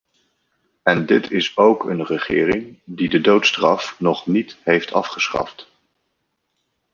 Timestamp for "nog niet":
3.99-4.57